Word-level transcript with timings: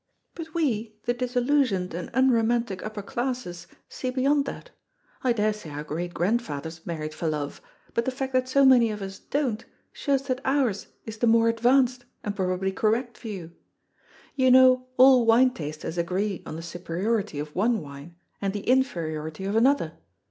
But 0.33 0.55
we, 0.55 0.95
the 1.03 1.13
disillusioned 1.13 1.93
and 1.93 2.09
unromantic 2.15 2.83
upper 2.83 3.03
classes, 3.03 3.67
see 3.87 4.09
beyond 4.09 4.45
that. 4.45 4.71
I 5.23 5.31
daresay 5.31 5.69
our 5.69 5.83
great 5.83 6.11
grandfathers 6.11 6.83
married 6.87 7.13
for 7.13 7.27
love, 7.27 7.61
but 7.93 8.05
the 8.05 8.09
fact 8.11 8.33
that 8.33 8.49
so 8.49 8.65
many 8.65 8.89
of 8.89 9.03
us 9.03 9.19
don't, 9.19 9.63
shows 9.93 10.23
that 10.23 10.41
ours 10.43 10.87
is 11.05 11.19
the 11.19 11.27
more 11.27 11.49
advanced 11.49 12.05
and 12.23 12.35
probably 12.35 12.71
correct 12.71 13.15
view. 13.19 13.51
You 14.35 14.49
know 14.49 14.87
all 14.97 15.23
wine 15.23 15.53
tasters 15.53 15.99
agree 15.99 16.41
on 16.47 16.55
the 16.55 16.63
superiority 16.63 17.37
of 17.37 17.53
one 17.53 17.79
wine, 17.83 18.15
and 18.41 18.53
the 18.53 18.67
inferiority 18.67 19.45
of 19.45 19.55
another. 19.55 19.93